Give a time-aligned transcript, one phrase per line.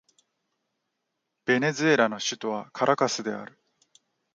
[1.45, 3.59] ベネズエラの首都はカラカスである